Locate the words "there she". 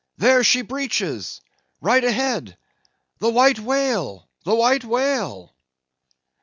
0.17-0.63